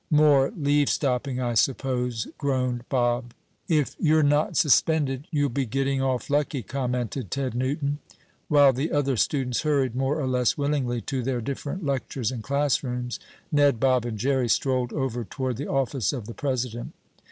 "More 0.09 0.51
leave 0.57 0.89
stopping, 0.89 1.39
I 1.39 1.53
suppose," 1.53 2.25
groaned 2.39 2.89
Bob. 2.89 3.35
"If 3.67 3.95
you're 3.99 4.23
not 4.23 4.57
suspended, 4.57 5.27
you'll 5.29 5.49
be 5.49 5.67
getting 5.67 6.01
off 6.01 6.27
lucky," 6.27 6.63
commented 6.63 7.29
Ted 7.29 7.53
Newton. 7.53 7.99
While 8.47 8.73
the 8.73 8.91
other 8.91 9.15
students 9.15 9.61
hurried, 9.61 9.93
more 9.95 10.19
or 10.19 10.25
less 10.25 10.57
willingly, 10.57 11.01
to 11.01 11.21
their 11.21 11.39
different 11.39 11.85
lectures 11.85 12.31
and 12.31 12.41
classrooms, 12.41 13.19
Ned, 13.51 13.79
Bob 13.79 14.03
and 14.05 14.17
Jerry 14.17 14.49
strolled 14.49 14.91
over 14.91 15.23
toward 15.23 15.57
the 15.57 15.69
office 15.69 16.13
of 16.13 16.25
the 16.25 16.33
president. 16.33 16.93